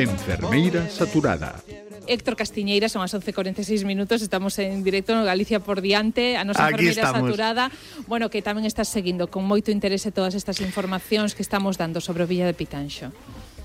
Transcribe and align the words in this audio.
Enfermeira 0.00 0.88
Saturada. 0.88 1.60
Héctor 2.06 2.34
Castiñeira, 2.34 2.88
son 2.88 3.04
as 3.04 3.12
11.46 3.12 3.84
minutos, 3.84 4.24
estamos 4.24 4.58
en 4.58 4.82
directo 4.82 5.12
no 5.14 5.22
Galicia 5.22 5.60
por 5.60 5.84
diante, 5.84 6.40
a 6.40 6.42
nosa 6.48 6.66
Aquí 6.66 6.88
enfermeira 6.88 7.04
estamos. 7.04 7.28
saturada, 7.28 7.64
bueno, 8.08 8.32
que 8.32 8.40
tamén 8.40 8.64
estás 8.64 8.88
seguindo 8.88 9.28
con 9.28 9.44
moito 9.44 9.68
interese 9.68 10.08
todas 10.10 10.32
estas 10.32 10.58
informacións 10.64 11.36
que 11.36 11.44
estamos 11.44 11.76
dando 11.76 12.00
sobre 12.00 12.24
o 12.24 12.28
Villa 12.30 12.48
de 12.48 12.56
Pitanxo. 12.56 13.12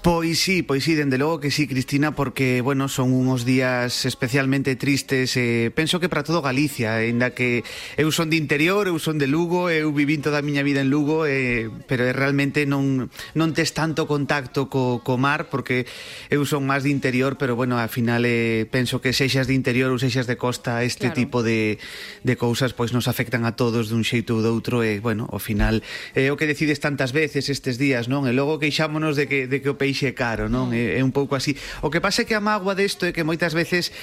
Pois 0.06 0.38
sí, 0.38 0.62
pois 0.62 0.84
sí, 0.84 0.94
dende 0.94 1.18
logo 1.18 1.40
que 1.40 1.50
sí, 1.50 1.66
Cristina, 1.66 2.14
porque, 2.14 2.62
bueno, 2.62 2.86
son 2.94 3.10
unhos 3.10 3.42
días 3.42 4.06
especialmente 4.06 4.78
tristes, 4.78 5.34
eh, 5.34 5.74
penso 5.74 5.98
que 5.98 6.14
para 6.14 6.22
todo 6.22 6.46
Galicia, 6.46 7.02
ainda 7.02 7.34
que 7.34 7.66
eu 7.98 8.14
son 8.14 8.30
de 8.30 8.38
interior, 8.38 8.86
eu 8.86 9.02
son 9.02 9.18
de 9.18 9.26
Lugo, 9.26 9.74
eu 9.74 9.90
vivín 9.90 10.22
toda 10.22 10.38
a 10.38 10.46
miña 10.46 10.62
vida 10.62 10.86
en 10.86 10.94
Lugo, 10.94 11.26
eh, 11.26 11.74
pero 11.90 12.06
realmente 12.14 12.70
non, 12.70 13.10
non 13.34 13.50
tes 13.58 13.74
tanto 13.74 14.06
contacto 14.06 14.70
co, 14.70 15.02
co 15.02 15.18
mar, 15.18 15.50
porque 15.50 15.90
eu 16.30 16.46
son 16.46 16.70
máis 16.70 16.86
de 16.86 16.94
interior, 16.94 17.42
pero, 17.42 17.58
bueno, 17.58 17.82
al 17.82 17.90
final 17.90 18.30
eh, 18.30 18.70
penso 18.70 19.02
que 19.02 19.10
sexas 19.10 19.50
de 19.50 19.58
interior 19.58 19.90
ou 19.90 19.98
sexas 19.98 20.30
de 20.30 20.38
costa, 20.38 20.86
este 20.86 21.10
claro. 21.10 21.18
tipo 21.18 21.38
de, 21.42 21.82
de 22.22 22.38
cousas, 22.38 22.78
pois 22.78 22.94
nos 22.94 23.10
afectan 23.10 23.42
a 23.42 23.58
todos 23.58 23.90
dun 23.90 24.06
xeito 24.06 24.38
ou 24.38 24.46
doutro, 24.46 24.86
e, 24.86 25.02
bueno, 25.02 25.26
ao 25.34 25.42
final, 25.42 25.82
eh, 26.14 26.30
o 26.30 26.38
que 26.38 26.46
decides 26.46 26.78
tantas 26.78 27.10
veces 27.10 27.50
estes 27.50 27.82
días, 27.82 28.06
non? 28.06 28.30
E 28.30 28.38
logo 28.38 28.62
queixámonos 28.62 29.18
de 29.18 29.26
que, 29.26 29.50
de 29.50 29.66
que 29.66 29.74
o 29.74 29.82
peixe 29.82 29.95
eixe 29.96 30.12
caro, 30.12 30.52
non? 30.52 30.76
É, 30.76 31.00
é 31.00 31.02
un 31.02 31.16
pouco 31.16 31.40
así. 31.40 31.56
O 31.80 31.88
que 31.88 32.04
pasa 32.04 32.22
é 32.22 32.26
que 32.28 32.36
a 32.36 32.44
mágoa 32.44 32.76
desto 32.76 33.08
é 33.08 33.16
que 33.16 33.24
moitas 33.24 33.56
veces 33.56 33.96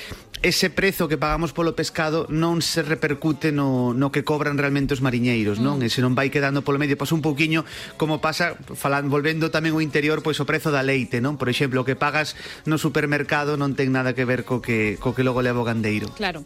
ese 0.43 0.71
prezo 0.71 1.07
que 1.07 1.21
pagamos 1.21 1.55
polo 1.55 1.77
pescado 1.79 2.27
non 2.33 2.59
se 2.65 2.83
repercute 2.83 3.55
no, 3.55 3.95
no 3.95 4.11
que 4.11 4.27
cobran 4.27 4.59
realmente 4.59 4.91
os 4.97 5.05
mariñeiros, 5.05 5.63
non? 5.63 5.79
Mm. 5.79 5.87
E 5.87 5.89
se 5.93 6.03
non 6.03 6.19
vai 6.19 6.35
quedando 6.35 6.67
polo 6.67 6.83
medio, 6.83 6.99
pasa 6.99 7.15
un 7.15 7.23
pouquiño 7.23 7.63
como 7.95 8.19
pasa, 8.19 8.59
falan, 8.75 9.07
volvendo 9.07 9.55
tamén 9.55 9.77
o 9.77 9.85
interior, 9.85 10.25
pois 10.25 10.43
o 10.43 10.49
prezo 10.49 10.75
da 10.75 10.83
leite, 10.83 11.23
non? 11.23 11.39
Por 11.39 11.47
exemplo, 11.47 11.85
o 11.85 11.87
que 11.87 11.95
pagas 11.95 12.35
no 12.67 12.75
supermercado 12.75 13.55
non 13.55 13.79
ten 13.79 13.95
nada 13.95 14.17
que 14.17 14.27
ver 14.27 14.43
co 14.43 14.59
que, 14.59 14.99
co 14.99 15.15
que 15.15 15.23
logo 15.23 15.45
leva 15.45 15.63
o 15.63 15.67
gandeiro. 15.69 16.11
Claro. 16.19 16.43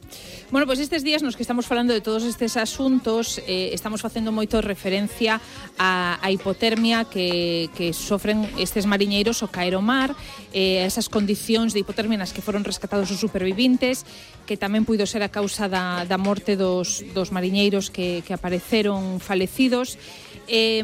Bueno, 0.52 0.68
pois 0.68 0.76
pues 0.76 0.92
estes 0.92 1.00
días 1.00 1.24
nos 1.24 1.32
que 1.32 1.46
estamos 1.46 1.64
falando 1.64 1.96
de 1.96 2.04
todos 2.04 2.28
estes 2.28 2.60
asuntos, 2.60 3.40
eh, 3.48 3.72
estamos 3.72 4.04
facendo 4.04 4.28
moito 4.28 4.60
referencia 4.60 5.40
a, 5.80 6.20
a 6.20 6.28
hipotermia 6.28 7.08
que, 7.08 7.72
que 7.72 7.96
sofren 7.96 8.44
estes 8.60 8.84
mariñeiros 8.84 9.35
anos 9.36 9.42
ao 9.42 9.52
caer 9.52 9.76
o 9.76 9.82
mar, 9.84 10.16
eh, 10.52 10.88
esas 10.88 11.08
condicións 11.12 11.76
de 11.76 11.84
hipotermia 11.84 12.16
nas 12.16 12.32
que 12.32 12.40
foron 12.40 12.64
rescatados 12.64 13.12
os 13.12 13.20
supervivintes, 13.20 14.08
que 14.48 14.56
tamén 14.56 14.88
puido 14.88 15.04
ser 15.04 15.20
a 15.20 15.28
causa 15.28 15.68
da, 15.68 16.08
da 16.08 16.16
morte 16.16 16.56
dos, 16.56 17.04
dos 17.12 17.28
mariñeiros 17.28 17.92
que, 17.92 18.24
que 18.24 18.32
apareceron 18.32 19.20
falecidos. 19.20 20.00
Eh, 20.48 20.80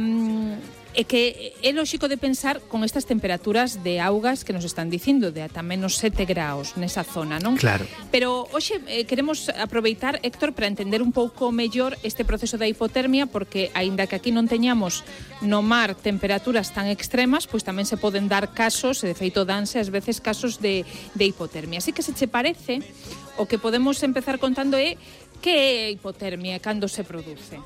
É 0.92 1.08
que 1.08 1.56
é 1.64 1.72
lógico 1.72 2.04
de 2.04 2.20
pensar 2.20 2.60
con 2.68 2.84
estas 2.84 3.08
temperaturas 3.08 3.80
de 3.80 3.96
augas 3.96 4.44
que 4.44 4.52
nos 4.52 4.68
están 4.68 4.92
dicindo 4.92 5.32
de 5.32 5.40
ata 5.40 5.64
menos 5.64 5.96
7 5.96 6.28
graus 6.28 6.76
nesa 6.76 7.00
zona, 7.00 7.40
non? 7.40 7.56
Claro. 7.56 7.88
Pero 8.12 8.44
hoxe 8.52 8.76
eh, 8.84 9.08
queremos 9.08 9.48
aproveitar, 9.56 10.20
Héctor, 10.20 10.52
para 10.52 10.68
entender 10.68 11.00
un 11.00 11.08
pouco 11.08 11.48
mellor 11.48 11.96
este 12.04 12.28
proceso 12.28 12.60
da 12.60 12.68
hipotermia 12.68 13.24
porque 13.24 13.72
aínda 13.72 14.04
que 14.04 14.20
aquí 14.20 14.36
non 14.36 14.44
teñamos 14.44 15.00
no 15.40 15.64
mar 15.64 15.96
temperaturas 15.96 16.76
tan 16.76 16.92
extremas, 16.92 17.48
pois 17.48 17.64
tamén 17.64 17.88
se 17.88 17.96
poden 17.96 18.28
dar 18.28 18.52
casos, 18.52 19.00
e 19.00 19.08
de 19.08 19.16
feito 19.16 19.48
danse 19.48 19.80
ás 19.80 19.88
veces 19.88 20.20
casos 20.20 20.60
de, 20.60 20.84
de 21.16 21.24
hipotermia. 21.24 21.80
Así 21.80 21.96
que 21.96 22.04
se 22.04 22.12
che 22.12 22.28
parece, 22.28 22.84
o 23.40 23.48
que 23.48 23.56
podemos 23.56 23.96
empezar 24.04 24.36
contando 24.36 24.76
é 24.76 25.00
que 25.40 25.56
é 25.56 25.68
a 25.88 25.92
hipotermia, 25.96 26.60
cando 26.60 26.84
se 26.84 27.00
produce. 27.00 27.56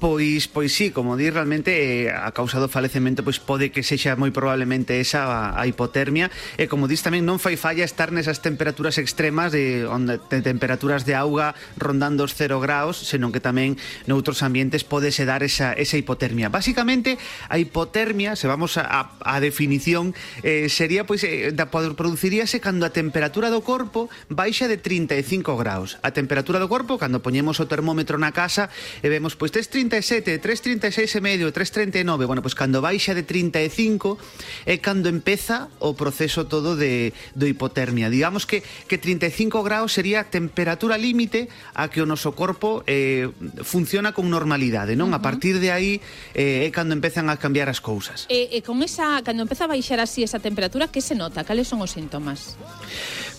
Pois, 0.00 0.48
pois 0.48 0.72
sí, 0.72 0.90
como 0.92 1.18
di, 1.18 1.28
realmente 1.28 2.08
eh, 2.08 2.08
a 2.08 2.32
causa 2.32 2.56
do 2.56 2.72
falecemento 2.72 3.20
pois 3.20 3.36
pode 3.36 3.68
que 3.68 3.84
sexa 3.84 4.16
moi 4.16 4.32
probablemente 4.32 4.96
esa 4.96 5.28
a, 5.28 5.60
a 5.60 5.68
hipotermia 5.68 6.32
e 6.56 6.72
como 6.72 6.88
dis 6.88 7.04
tamén 7.04 7.28
non 7.28 7.36
fai 7.36 7.60
falla 7.60 7.84
estar 7.84 8.08
nesas 8.08 8.40
temperaturas 8.40 8.96
extremas 8.96 9.52
de, 9.52 9.84
onde, 9.84 10.16
de 10.32 10.40
temperaturas 10.40 11.04
de 11.04 11.12
auga 11.12 11.52
rondando 11.76 12.24
os 12.24 12.32
0 12.32 12.64
graus, 12.64 12.96
senón 12.96 13.28
que 13.28 13.44
tamén 13.44 13.76
noutros 14.08 14.40
ambientes 14.40 14.88
pode 14.88 15.12
se 15.12 15.28
dar 15.28 15.44
esa, 15.44 15.76
esa 15.76 16.00
hipotermia. 16.00 16.48
Básicamente, 16.48 17.20
a 17.52 17.60
hipotermia, 17.60 18.40
se 18.40 18.48
vamos 18.48 18.80
a, 18.80 18.88
a, 18.88 19.12
a 19.20 19.36
definición, 19.36 20.16
eh, 20.40 20.72
sería 20.72 21.04
pois 21.04 21.28
eh, 21.28 21.52
da, 21.52 21.68
produciríase 21.68 22.56
cando 22.56 22.88
a 22.88 22.96
temperatura 22.96 23.52
do 23.52 23.60
corpo 23.60 24.08
baixa 24.32 24.64
de 24.64 24.80
35 24.80 25.60
graus. 25.60 26.00
A 26.00 26.16
temperatura 26.16 26.56
do 26.56 26.72
corpo, 26.72 26.96
cando 26.96 27.20
poñemos 27.20 27.60
o 27.60 27.68
termómetro 27.68 28.16
na 28.16 28.32
casa 28.32 28.72
e 29.04 29.12
vemos 29.12 29.36
pois 29.36 29.52
tes 29.52 29.68
35 29.68 29.89
3.37, 29.90 30.38
3.36 30.38 31.18
e 31.18 31.20
medio, 31.20 31.46
3.39, 31.50 32.30
bueno, 32.30 32.40
pois 32.40 32.54
pues 32.54 32.54
cando 32.54 32.78
baixa 32.78 33.12
de 33.12 33.26
35 33.26 34.16
é 34.64 34.78
cando 34.78 35.10
empeza 35.10 35.66
o 35.82 35.98
proceso 35.98 36.46
todo 36.46 36.78
de, 36.78 37.12
do 37.34 37.50
hipotermia. 37.50 38.08
Digamos 38.08 38.46
que, 38.46 38.62
que 38.86 38.96
35 38.96 39.66
graus 39.66 39.92
sería 39.92 40.22
a 40.22 40.26
temperatura 40.30 40.94
límite 40.94 41.50
a 41.74 41.90
que 41.90 42.00
o 42.00 42.06
noso 42.06 42.38
corpo 42.38 42.86
eh, 42.86 43.28
funciona 43.66 44.14
con 44.14 44.30
normalidade, 44.30 44.94
non? 44.94 45.10
Uh 45.10 45.18
-huh. 45.18 45.18
A 45.18 45.26
partir 45.26 45.58
de 45.58 45.74
aí 45.74 45.98
eh, 46.32 46.64
é 46.64 46.68
cando 46.70 46.94
empezan 46.94 47.28
a 47.28 47.36
cambiar 47.36 47.66
as 47.66 47.82
cousas. 47.82 48.30
E, 48.30 48.48
e 48.54 48.62
con 48.62 48.80
esa, 48.86 49.20
cando 49.26 49.42
empeza 49.42 49.66
a 49.66 49.70
baixar 49.74 49.98
así 49.98 50.22
esa 50.22 50.38
temperatura, 50.38 50.88
que 50.88 51.02
se 51.02 51.18
nota? 51.18 51.42
Cales 51.42 51.66
son 51.66 51.82
os 51.82 51.90
síntomas? 51.90 52.54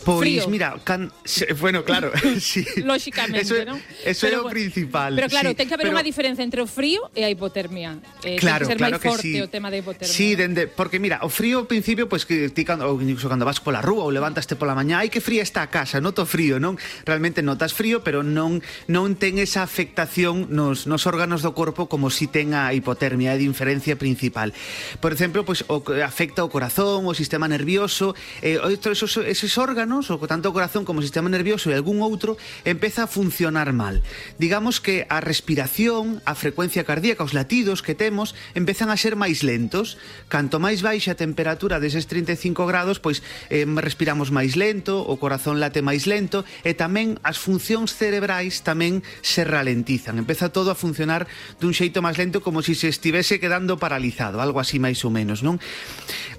Pois, 0.03 0.19
Frío. 0.19 0.47
mira, 0.50 0.75
can... 0.83 1.12
bueno, 1.59 1.83
claro, 1.83 2.12
sí. 2.39 2.66
Lóxicamente, 2.83 3.41
eso, 3.41 3.56
é. 3.56 3.66
Eso 4.06 4.25
pero, 4.25 4.35
é 4.35 4.39
o 4.39 4.44
bueno, 4.44 4.50
principal. 4.50 5.16
Pero 5.16 5.29
claro, 5.29 5.50
sí, 5.50 5.56
ten 5.56 5.68
que 5.68 5.75
haber 5.78 5.88
pero... 5.88 5.97
unha 5.97 6.06
diferencia 6.06 6.41
entre 6.44 6.62
o 6.62 6.68
frío 6.68 7.07
e 7.13 7.24
a 7.24 7.29
hipotermia. 7.29 8.02
Eh, 8.25 8.38
claro, 8.41 8.66
que 8.66 8.74
ser 8.74 8.78
claro 8.81 8.97
máis 8.97 9.03
forte 9.03 9.31
sí. 9.31 9.41
o 9.41 9.47
tema 9.47 9.69
da 9.69 9.78
hipotermia. 9.78 10.12
Sí, 10.12 10.35
dende, 10.35 10.68
porque 10.68 11.00
mira, 11.00 11.22
o 11.24 11.29
frío 11.29 11.63
ao 11.63 11.68
principio, 11.69 12.12
pois 12.12 12.25
pues, 12.25 12.50
que 12.50 12.53
ti 12.53 12.66
cando, 12.68 12.90
ou, 12.90 13.00
incluso 13.00 13.29
cando 13.29 13.47
vas 13.47 13.62
pola 13.62 13.79
rúa 13.79 14.03
ou 14.03 14.12
levantaste 14.12 14.57
pola 14.57 14.75
mañá, 14.75 15.06
ai 15.06 15.09
que 15.13 15.24
fría 15.24 15.46
está 15.46 15.63
a 15.63 15.69
casa, 15.69 16.01
noto 16.01 16.28
frío, 16.28 16.59
non? 16.59 16.75
Realmente 17.06 17.40
notas 17.46 17.72
frío, 17.72 18.03
pero 18.03 18.25
non 18.25 18.59
non 18.90 19.16
ten 19.16 19.40
esa 19.40 19.63
afectación 19.63 20.51
nos, 20.51 20.90
nos 20.90 21.07
órganos 21.07 21.46
do 21.46 21.53
corpo 21.56 21.88
como 21.88 22.09
si 22.09 22.28
ten 22.28 22.57
a 22.57 22.74
hipotermia, 22.75 23.34
é 23.34 23.40
diferencia 23.40 23.96
principal. 23.96 24.51
Por 25.00 25.13
exemplo, 25.13 25.46
pois 25.46 25.63
pues, 25.63 25.69
o, 25.69 26.03
afecta 26.03 26.44
o 26.44 26.50
corazón, 26.50 27.06
o 27.06 27.13
sistema 27.13 27.47
nervioso, 27.47 28.16
eh, 28.41 28.57
outros, 28.59 28.97
esos, 28.97 29.22
esos 29.24 29.53
órganos, 29.57 30.09
o, 30.09 30.18
tanto 30.25 30.50
o 30.50 30.56
corazón 30.56 30.84
como 30.84 31.00
o 31.00 31.06
sistema 31.06 31.30
nervioso 31.30 31.69
e 31.69 31.78
algún 31.78 32.01
outro, 32.01 32.38
empeza 32.66 33.06
a 33.06 33.07
funcionar 33.07 33.72
mal. 33.74 34.01
Digamos 34.38 34.81
que 34.81 35.06
a 35.09 35.22
respiración, 35.22 36.22
a 36.25 36.31
a 36.31 36.36
frecuencia 36.36 36.81
cardíaca, 36.81 37.22
os 37.22 37.38
latidos 37.38 37.86
que 37.86 37.94
temos 37.94 38.34
empezan 38.58 38.90
a 38.90 38.97
ser 38.97 39.14
máis 39.14 39.46
lentos. 39.46 40.02
Canto 40.25 40.58
máis 40.58 40.81
baixa 40.81 41.14
a 41.14 41.19
temperatura 41.19 41.78
deses 41.78 42.09
35 42.09 42.66
grados, 42.66 42.97
pois 42.97 43.22
eh, 43.53 43.69
respiramos 43.78 44.34
máis 44.34 44.58
lento, 44.58 45.06
o 45.06 45.22
corazón 45.22 45.62
late 45.62 45.86
máis 45.86 46.09
lento 46.09 46.42
e 46.66 46.74
tamén 46.74 47.22
as 47.22 47.38
funcións 47.38 47.94
cerebrais 47.94 48.66
tamén 48.66 49.06
se 49.22 49.46
ralentizan. 49.46 50.18
Empeza 50.18 50.50
todo 50.50 50.74
a 50.74 50.80
funcionar 50.80 51.30
dun 51.62 51.78
xeito 51.78 52.02
máis 52.02 52.18
lento 52.18 52.42
como 52.42 52.66
se 52.66 52.72
si 52.74 52.81
se 52.81 52.88
estivese 52.88 53.40
quedando 53.40 53.78
paralizado, 53.78 54.40
algo 54.40 54.59
así 54.59 54.80
máis 54.80 55.03
ou 55.03 55.12
menos, 55.12 55.44
non? 55.44 55.59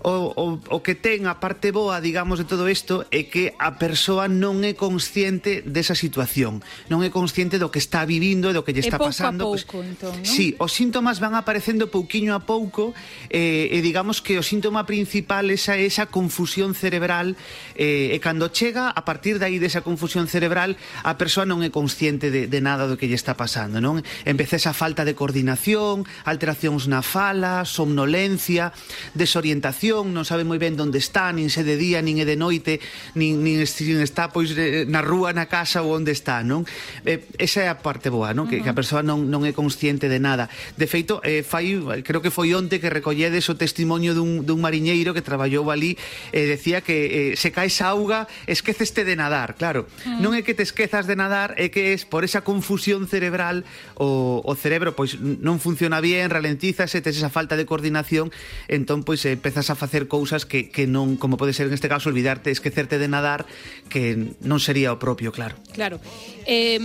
O, 0.03 0.33
o, 0.35 0.47
o 0.59 0.79
que 0.81 0.97
ten 0.97 1.29
a 1.29 1.39
parte 1.39 1.71
boa, 1.71 2.01
digamos, 2.01 2.41
de 2.41 2.47
todo 2.49 2.67
isto 2.67 3.05
é 3.13 3.29
que 3.29 3.53
a 3.61 3.77
persoa 3.77 4.27
non 4.27 4.65
é 4.65 4.73
consciente 4.73 5.63
desa 5.63 5.95
situación, 5.95 6.65
non 6.89 7.05
é 7.05 7.13
consciente 7.13 7.61
do 7.61 7.69
que 7.69 7.79
está 7.79 8.09
vivindo 8.09 8.49
e 8.51 8.57
do 8.57 8.65
que 8.65 8.73
lle 8.73 8.83
está 8.83 8.97
e 8.97 9.03
pouco 9.03 9.13
pasando. 9.13 9.45
A 9.45 9.53
pouco, 9.53 9.79
pois, 9.79 9.82
entón, 9.85 10.15
non? 10.17 10.25
Sí, 10.25 10.55
os 10.63 10.73
síntomas 10.73 11.19
van 11.19 11.35
aparecendo 11.35 11.91
pouquiño 11.91 12.33
a 12.33 12.43
pouco 12.47 12.95
eh, 13.29 13.69
e 13.75 13.79
digamos 13.83 14.23
que 14.23 14.39
o 14.39 14.45
síntoma 14.47 14.87
principal 14.87 15.51
esa 15.51 15.75
é 15.75 15.85
esa 15.85 16.07
confusión 16.09 16.79
cerebral 16.79 17.35
eh, 17.75 18.15
e 18.15 18.19
cando 18.23 18.49
chega, 18.49 18.89
a 18.95 19.03
partir 19.03 19.43
dai 19.43 19.59
desa 19.59 19.83
confusión 19.83 20.31
cerebral, 20.31 20.79
a 21.03 21.19
persoa 21.19 21.43
non 21.43 21.67
é 21.67 21.69
consciente 21.69 22.31
de, 22.31 22.47
de 22.47 22.61
nada 22.63 22.87
do 22.87 22.95
que 22.95 23.11
lle 23.11 23.19
está 23.19 23.35
pasando, 23.35 23.83
non? 23.83 24.01
Empeza 24.23 24.57
esa 24.57 24.73
falta 24.73 25.03
de 25.03 25.19
coordinación, 25.19 26.07
alteracións 26.25 26.87
na 26.87 27.03
fala, 27.03 27.67
somnolencia, 27.67 28.71
desorientación, 29.19 30.15
non 30.15 30.23
sabe 30.23 30.47
moi 30.47 30.63
ben 30.63 30.79
onde 30.79 31.03
está, 31.03 31.35
nin 31.35 31.51
se 31.51 31.67
de 31.67 31.75
día, 31.75 31.99
nin 32.01 32.23
é 32.23 32.27
de 32.27 32.39
noite, 32.39 32.79
nin, 33.19 33.43
nin, 33.43 33.61
nin 33.61 33.99
está 34.01 34.31
pois 34.31 34.55
eh, 34.55 34.87
na 34.87 35.03
rúa, 35.03 35.35
na 35.35 35.51
casa 35.51 35.83
ou 35.83 35.93
onde 35.93 36.15
está, 36.15 36.47
non? 36.47 36.63
Eh, 37.03 37.27
esa 37.37 37.67
é 37.67 37.69
a 37.69 37.83
parte 37.83 38.09
boa, 38.09 38.31
non? 38.33 38.47
Uh 38.47 38.49
-huh. 38.49 38.51
Que, 38.53 38.57
que 38.63 38.71
a 38.71 38.77
persoa 38.77 39.03
non, 39.03 39.27
non 39.27 39.43
é 39.43 39.53
consciente 39.53 39.72
consciente 39.73 40.09
de 40.09 40.21
nada. 40.21 40.51
De 40.77 40.87
feito, 40.87 41.25
eh, 41.25 41.43
fai, 41.43 41.81
creo 42.05 42.21
que 42.21 42.29
foi 42.29 42.53
onte 42.53 42.77
que 42.77 42.93
recolledes 42.93 43.49
o 43.49 43.57
testimonio 43.57 44.13
dun, 44.13 44.45
dun 44.45 44.61
mariñeiro 44.61 45.17
que 45.17 45.25
traballou 45.25 45.73
ali 45.73 45.97
e 46.29 46.45
eh, 46.45 46.47
decía 46.47 46.85
que 46.85 47.33
eh, 47.33 47.41
se 47.41 47.57
caes 47.57 47.81
a 47.81 47.97
auga, 47.97 48.29
esqueceste 48.45 49.09
de 49.09 49.17
nadar, 49.17 49.57
claro. 49.57 49.89
Mm. 50.05 50.21
Non 50.21 50.37
é 50.37 50.45
que 50.45 50.53
te 50.53 50.61
esquezas 50.61 51.09
de 51.09 51.17
nadar, 51.17 51.57
é 51.57 51.73
que 51.73 51.97
es 51.97 52.05
por 52.05 52.21
esa 52.23 52.45
confusión 52.45 53.09
cerebral 53.09 53.65
o, 53.97 54.45
o 54.45 54.53
cerebro 54.53 54.93
pois 54.93 55.17
non 55.17 55.57
funciona 55.57 56.05
bien, 56.05 56.29
ralentízase, 56.29 57.01
tes 57.01 57.17
esa 57.17 57.33
falta 57.33 57.57
de 57.57 57.65
coordinación, 57.65 58.29
entón 58.69 59.09
pois 59.09 59.25
empezas 59.25 59.73
a 59.73 59.75
facer 59.75 60.05
cousas 60.05 60.45
que, 60.45 60.69
que 60.69 60.85
non, 60.85 61.17
como 61.17 61.41
pode 61.41 61.57
ser 61.57 61.73
en 61.73 61.75
este 61.75 61.89
caso, 61.89 62.13
olvidarte, 62.13 62.53
esquecerte 62.53 63.01
de 63.01 63.09
nadar, 63.09 63.49
que 63.89 64.37
non 64.45 64.61
sería 64.61 64.93
o 64.93 65.01
propio, 65.01 65.33
claro. 65.33 65.57
Claro. 65.73 65.97
Eh, 66.45 66.79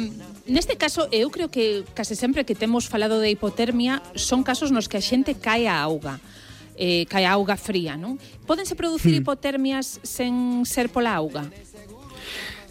Neste 0.47 0.79
caso, 0.79 1.11
eu 1.11 1.27
creo 1.29 1.51
que 1.51 1.83
case 1.91 2.15
sempre 2.15 2.47
que 2.47 2.55
temos 2.55 2.87
falado 2.87 3.19
de 3.19 3.29
hipotermia 3.29 4.01
son 4.15 4.47
casos 4.47 4.71
nos 4.71 4.87
que 4.87 4.95
a 4.95 5.03
xente 5.03 5.35
cae 5.35 5.67
a 5.67 5.75
auga 5.75 6.23
eh, 6.77 7.05
cae 7.09 7.25
a 7.25 7.33
auga 7.33 7.57
fría, 7.57 7.97
non? 7.97 8.21
Podense 8.45 8.77
producir 8.77 9.17
hmm. 9.17 9.19
hipotermias 9.25 9.99
sen 10.05 10.63
ser 10.63 10.93
pola 10.93 11.17
auga? 11.17 11.49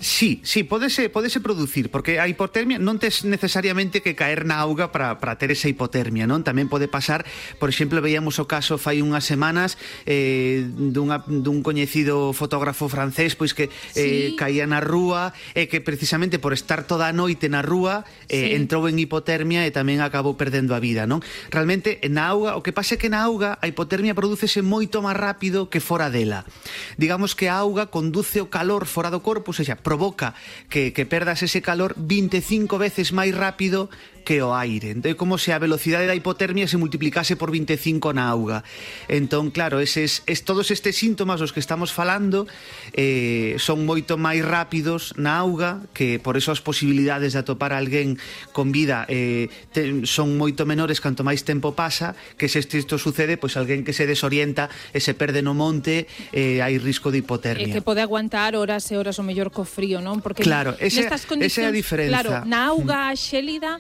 Sí, 0.07 0.41
sí, 0.45 0.63
podese, 0.63 1.11
podese 1.11 1.41
producir, 1.41 1.91
porque 1.91 2.21
a 2.23 2.31
hipotermia 2.31 2.79
non 2.79 3.03
tes 3.03 3.27
necesariamente 3.27 4.07
que 4.07 4.15
caer 4.15 4.47
na 4.47 4.63
auga 4.63 4.95
para, 4.95 5.19
para 5.19 5.35
ter 5.35 5.51
esa 5.51 5.67
hipotermia, 5.67 6.31
non? 6.31 6.47
Tamén 6.47 6.71
pode 6.71 6.87
pasar, 6.87 7.27
por 7.59 7.75
exemplo, 7.75 7.99
veíamos 7.99 8.39
o 8.39 8.47
caso 8.47 8.79
fai 8.79 9.03
unhas 9.03 9.27
semanas 9.27 9.75
eh, 10.07 10.63
dunha, 10.63 11.27
dun 11.27 11.59
coñecido 11.67 12.31
fotógrafo 12.39 12.87
francés 12.87 13.35
pois 13.35 13.51
que 13.51 13.67
eh, 13.99 14.31
sí. 14.31 14.39
caía 14.39 14.63
na 14.71 14.79
rúa 14.79 15.35
e 15.59 15.67
eh, 15.67 15.67
que 15.67 15.83
precisamente 15.83 16.39
por 16.39 16.55
estar 16.55 16.87
toda 16.87 17.11
a 17.11 17.13
noite 17.13 17.51
na 17.51 17.67
rúa 17.67 18.07
eh, 18.31 18.55
sí. 18.55 18.55
entrou 18.55 18.87
en 18.87 19.03
hipotermia 19.03 19.67
e 19.67 19.75
tamén 19.75 19.99
acabou 19.99 20.39
perdendo 20.39 20.79
a 20.79 20.79
vida, 20.79 21.11
non? 21.11 21.19
Realmente, 21.51 21.99
na 22.07 22.31
auga, 22.31 22.55
o 22.55 22.63
que 22.63 22.71
pasa 22.71 22.95
é 22.95 22.99
que 23.03 23.11
na 23.11 23.27
auga 23.27 23.59
a 23.59 23.67
hipotermia 23.67 24.15
prodúcese 24.15 24.63
moito 24.63 25.03
máis 25.03 25.19
rápido 25.19 25.67
que 25.67 25.83
fora 25.83 26.15
dela. 26.15 26.47
Digamos 26.95 27.35
que 27.35 27.51
a 27.51 27.59
auga 27.59 27.91
conduce 27.91 28.39
o 28.39 28.47
calor 28.47 28.87
fora 28.87 29.11
do 29.11 29.19
corpo, 29.19 29.51
ou 29.51 29.59
seja, 29.59 29.75
provoca 29.97 30.35
que, 30.69 30.93
que 30.93 31.07
perdas 31.07 31.43
ese 31.43 31.63
calor 31.63 31.97
25 31.97 32.77
veces 32.77 33.17
máis 33.17 33.33
rápido 33.33 33.89
que 34.27 34.43
o 34.43 34.59
aire. 34.59 34.91
Entón, 34.91 35.15
como 35.15 35.39
se 35.39 35.55
a 35.55 35.63
velocidade 35.63 36.11
da 36.11 36.19
hipotermia 36.19 36.67
se 36.67 36.75
multiplicase 36.75 37.39
por 37.39 37.55
25 37.55 38.11
na 38.11 38.27
auga. 38.27 38.67
Entón, 39.07 39.55
claro, 39.55 39.79
eses, 39.79 40.27
es, 40.27 40.43
todos 40.43 40.75
estes 40.75 40.99
síntomas 40.99 41.39
dos 41.39 41.55
que 41.55 41.63
estamos 41.63 41.95
falando 41.95 42.51
eh, 42.93 43.55
son 43.63 43.87
moito 43.87 44.19
máis 44.19 44.43
rápidos 44.43 45.15
na 45.15 45.39
auga, 45.39 45.87
que 45.95 46.19
por 46.19 46.35
eso 46.35 46.51
as 46.51 46.59
posibilidades 46.59 47.39
de 47.39 47.47
atopar 47.47 47.71
alguén 47.71 48.19
con 48.51 48.75
vida 48.75 49.07
eh, 49.07 49.47
te, 49.71 50.03
son 50.11 50.35
moito 50.35 50.67
menores 50.67 50.99
canto 50.99 51.23
máis 51.23 51.47
tempo 51.47 51.79
pasa, 51.79 52.19
que 52.35 52.51
se 52.51 52.67
isto 52.67 52.99
sucede, 52.99 53.39
pois 53.39 53.55
alguén 53.55 53.87
que 53.87 53.95
se 53.95 54.11
desorienta 54.11 54.67
e 54.91 54.99
se 54.99 55.15
perde 55.15 55.39
no 55.39 55.55
monte, 55.55 56.11
eh, 56.35 56.59
hai 56.67 56.83
risco 56.83 57.15
de 57.15 57.23
hipotermia. 57.23 57.71
E 57.71 57.79
que 57.79 57.87
pode 57.87 58.03
aguantar 58.03 58.59
horas 58.59 58.91
e 58.91 58.99
horas 58.99 59.23
o 59.23 59.25
mellor 59.25 59.55
co 59.55 59.63
frío, 59.77 60.01
non? 60.01 60.25
Porque 60.25 60.41
claro, 60.41 60.73
ese, 60.81 61.05
nestas 61.05 61.29
condicións, 61.29 61.53
esa 61.53 61.61
é 61.61 61.67
a 61.69 61.75
diferenza. 61.77 62.13
Claro, 62.17 62.31
na 62.49 62.73
auga 62.73 63.13
mm. 63.13 63.21
xélida, 63.21 63.73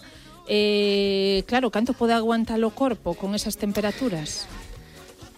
eh, 0.44 1.40
claro, 1.48 1.72
canto 1.72 1.96
pode 1.96 2.12
aguantar 2.12 2.60
o 2.60 2.70
corpo 2.76 3.16
con 3.16 3.32
esas 3.32 3.56
temperaturas? 3.56 4.44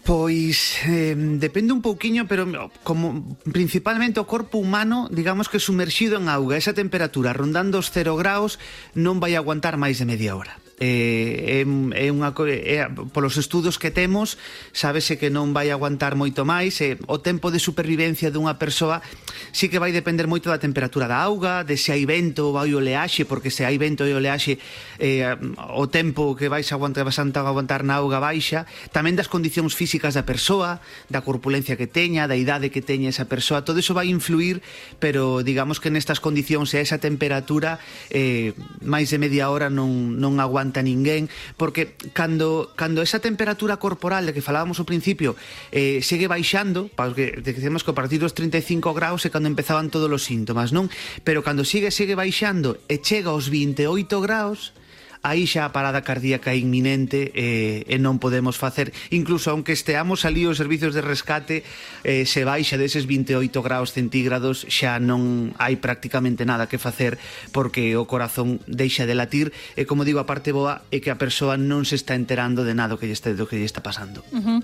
Pois 0.09 0.81
eh, 0.89 1.13
depende 1.15 1.71
un 1.71 1.85
pouquiño, 1.85 2.27
pero 2.27 2.49
oh, 2.49 2.73
como 2.83 3.37
principalmente 3.45 4.19
o 4.19 4.27
corpo 4.27 4.57
humano, 4.57 5.07
digamos 5.13 5.53
que 5.53 5.61
sumerxido 5.61 6.17
en 6.17 6.33
auga, 6.33 6.57
esa 6.57 6.73
temperatura 6.73 7.37
rondando 7.37 7.77
os 7.77 7.93
0 7.93 8.17
graus 8.17 8.57
non 8.97 9.21
vai 9.21 9.37
aguantar 9.37 9.77
máis 9.77 10.01
de 10.01 10.09
media 10.09 10.33
hora 10.33 10.57
eh, 10.79 11.63
é, 11.63 12.07
é 12.07 12.07
unha 12.11 12.31
é, 12.47 12.87
polos 13.11 13.35
estudos 13.37 13.77
que 13.79 13.91
temos 13.91 14.39
sábese 14.71 15.19
que 15.19 15.31
non 15.31 15.51
vai 15.51 15.75
aguantar 15.75 16.15
moito 16.15 16.47
máis 16.47 16.79
e 16.79 16.95
o 17.11 17.19
tempo 17.19 17.51
de 17.51 17.59
supervivencia 17.59 18.31
dunha 18.31 18.55
persoa 18.57 19.03
sí 19.51 19.67
que 19.69 19.83
vai 19.83 19.91
depender 19.91 20.31
moito 20.31 20.51
da 20.51 20.59
temperatura 20.59 21.11
da 21.11 21.19
auga, 21.19 21.65
de 21.65 21.77
se 21.77 21.91
hai 21.91 22.07
vento 22.07 22.53
ou 22.53 22.59
hai 22.59 22.75
oleaxe, 22.75 23.25
porque 23.25 23.51
se 23.51 23.65
hai 23.65 23.75
vento 23.81 24.07
e 24.07 24.13
oleaxe 24.15 24.59
eh, 25.03 25.35
o 25.75 25.87
tempo 25.91 26.37
que 26.39 26.47
vais 26.47 26.69
aguantar, 26.71 27.03
vas 27.03 27.19
a 27.19 27.27
aguantar 27.27 27.83
na 27.83 27.99
auga 27.99 28.23
baixa, 28.23 28.69
tamén 28.95 29.17
das 29.19 29.27
condicións 29.27 29.75
físicas 29.75 30.15
da 30.15 30.23
persoa, 30.23 30.79
da 31.11 31.25
corpulencia 31.25 31.75
que 31.75 31.91
teña, 31.91 32.31
da 32.31 32.39
idade 32.39 32.71
que 32.71 32.85
teña 32.85 33.11
esa 33.11 33.27
persoa, 33.27 33.65
todo 33.65 33.83
iso 33.83 33.97
vai 33.97 34.13
influir, 34.13 34.63
pero 35.03 35.43
digamos 35.43 35.81
que 35.83 35.91
nestas 35.91 36.23
condicións 36.23 36.71
e 36.77 36.83
esa 36.85 37.01
temperatura 37.03 37.83
eh, 38.13 38.55
máis 38.85 39.11
de 39.11 39.19
media 39.19 39.51
hora 39.51 39.73
non, 39.73 40.21
non 40.21 40.39
aguanta 40.39 40.68
espanta 40.69 40.85
ninguén, 40.85 41.33
porque 41.57 41.97
cando, 42.13 42.77
cando 42.77 43.01
esa 43.01 43.25
temperatura 43.25 43.81
corporal 43.81 44.29
de 44.29 44.37
que 44.37 44.45
falábamos 44.45 44.77
ao 44.77 44.85
principio 44.85 45.33
eh, 45.73 46.05
segue 46.05 46.29
baixando, 46.29 46.93
porque 46.93 47.41
decimos 47.41 47.81
que 47.81 47.91
a 47.91 47.97
partir 47.97 48.21
dos 48.21 48.37
35 48.37 48.93
graus 48.93 49.25
é 49.25 49.33
cando 49.33 49.49
empezaban 49.49 49.89
todos 49.89 50.13
os 50.13 50.23
síntomas, 50.29 50.77
non? 50.77 50.93
Pero 51.25 51.41
cando 51.41 51.65
sigue, 51.65 51.89
sigue 51.89 52.13
baixando 52.13 52.77
e 52.85 53.01
chega 53.01 53.33
aos 53.33 53.49
28 53.49 54.21
graus, 54.21 54.77
aí 55.23 55.47
xa 55.47 55.67
a 55.67 55.75
parada 55.75 56.03
cardíaca 56.03 56.55
é 56.55 56.59
inminente 56.59 57.33
eh, 57.35 57.85
e 57.89 57.97
non 57.99 58.23
podemos 58.23 58.57
facer. 58.57 58.95
Incluso, 59.11 59.51
aunque 59.51 59.75
esteamos 59.75 60.25
ali 60.25 60.47
os 60.47 60.59
servizos 60.59 60.95
de 60.95 61.03
rescate, 61.03 61.67
eh, 62.05 62.25
se 62.25 62.45
baixa 62.45 62.79
deses 62.79 63.05
28 63.07 63.51
graus 63.63 63.93
centígrados, 63.95 64.67
xa 64.69 64.99
non 65.03 65.53
hai 65.59 65.77
prácticamente 65.79 66.47
nada 66.47 66.71
que 66.71 66.79
facer 66.79 67.19
porque 67.51 67.97
o 67.99 68.07
corazón 68.07 68.63
deixa 68.67 69.05
de 69.05 69.15
latir 69.19 69.51
e, 69.75 69.85
como 69.85 70.07
digo, 70.07 70.23
a 70.23 70.29
parte 70.29 70.55
boa 70.55 70.85
é 70.91 71.03
que 71.03 71.11
a 71.11 71.19
persoa 71.19 71.59
non 71.59 71.85
se 71.85 71.99
está 71.99 72.15
enterando 72.15 72.63
de 72.63 72.75
nada 72.75 72.95
do 72.95 72.99
que 73.01 73.07
lle 73.11 73.17
está, 73.17 73.35
do 73.35 73.45
que 73.45 73.59
lle 73.59 73.69
está 73.69 73.85
pasando. 73.85 74.25
Uh 74.33 74.41
-huh. 74.41 74.61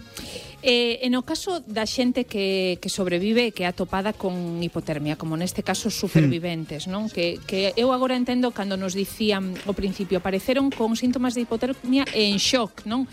Eh, 0.64 1.04
en 1.04 1.12
o 1.12 1.20
caso 1.20 1.60
da 1.60 1.84
xente 1.84 2.24
que, 2.24 2.80
que 2.80 2.88
sobrevive 2.88 3.44
e 3.44 3.52
que 3.52 3.62
é 3.62 3.68
atopada 3.68 4.16
con 4.16 4.32
hipotermia, 4.64 5.20
como 5.20 5.36
neste 5.36 5.60
caso 5.60 5.92
superviventes, 5.92 6.88
hmm. 6.88 6.92
non? 6.92 7.04
Que, 7.12 7.36
que 7.44 7.76
eu 7.76 7.92
agora 7.92 8.16
entendo 8.16 8.48
cando 8.48 8.80
nos 8.80 8.96
dicían 8.96 9.52
ao 9.68 9.76
principio, 9.76 10.24
apareceron 10.24 10.72
con 10.72 10.96
síntomas 10.96 11.36
de 11.36 11.44
hipotermia 11.44 12.08
e 12.16 12.32
en 12.32 12.40
shock, 12.40 12.88
non? 12.88 13.04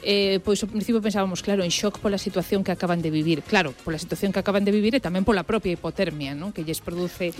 eh, 0.00 0.40
pois 0.44 0.60
ao 0.64 0.68
principio 0.72 1.00
pensábamos, 1.00 1.44
claro, 1.44 1.64
en 1.64 1.72
shock 1.72 2.00
pola 2.00 2.16
situación 2.16 2.64
que 2.64 2.72
acaban 2.72 3.00
de 3.00 3.12
vivir. 3.12 3.44
Claro, 3.44 3.72
pola 3.72 3.98
situación 3.98 4.32
que 4.32 4.40
acaban 4.40 4.64
de 4.64 4.72
vivir 4.72 4.96
e 4.96 5.00
tamén 5.00 5.24
pola 5.24 5.44
propia 5.44 5.76
hipotermia, 5.76 6.36
non? 6.36 6.52
que 6.52 6.62
lles 6.62 6.80
produce 6.84 7.32